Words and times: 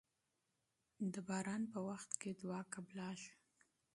د 1.13 1.15
باران 1.27 1.63
په 1.73 1.79
وخت 1.89 2.11
کې 2.21 2.29
دعا 2.41 2.61
قبليږي. 2.73 3.31